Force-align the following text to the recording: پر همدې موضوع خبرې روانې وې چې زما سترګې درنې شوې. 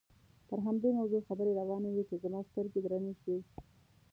پر 0.47 0.59
همدې 0.65 0.89
موضوع 0.99 1.21
خبرې 1.29 1.51
روانې 1.59 1.89
وې 1.91 2.03
چې 2.09 2.15
زما 2.23 2.39
سترګې 2.49 2.79
درنې 2.85 3.13
شوې. 3.21 3.39